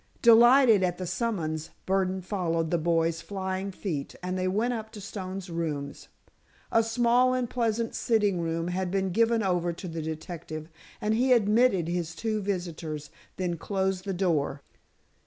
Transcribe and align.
Delighted 0.23 0.81
at 0.81 0.97
the 0.97 1.05
summons, 1.05 1.69
Burdon 1.85 2.21
followed 2.23 2.71
the 2.71 2.79
boy's 2.79 3.21
flying 3.21 3.69
feet 3.71 4.15
and 4.23 4.35
they 4.35 4.47
went 4.47 4.73
up 4.73 4.91
to 4.93 4.99
Stone's 4.99 5.47
rooms. 5.51 6.07
A 6.71 6.81
small 6.81 7.35
and 7.35 7.47
pleasant 7.47 7.93
sitting 7.93 8.41
room 8.41 8.69
had 8.69 8.89
been 8.89 9.11
given 9.11 9.43
over 9.43 9.71
to 9.73 9.87
the 9.87 10.01
detective, 10.01 10.69
and 11.01 11.13
he 11.13 11.33
admitted 11.33 11.87
his 11.87 12.15
two 12.15 12.41
visitors, 12.41 13.11
then 13.37 13.57
closed 13.57 14.03
the 14.03 14.11
door. 14.11 14.63